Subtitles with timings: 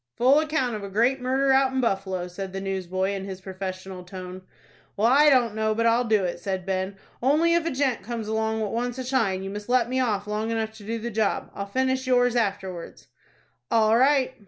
[0.17, 4.03] "Full account of a great murder out in Buffalo," said the newsboy, in his professional
[4.03, 4.41] tone.
[4.97, 6.97] "Well, I don't know but I'll do it," said Ben.
[7.21, 10.25] "Only if a gent comes along what wants a shine, you must let me off
[10.25, 11.51] long enough to do the job.
[11.53, 13.09] I'll finish yours afterwards."
[13.69, 14.33] "All right."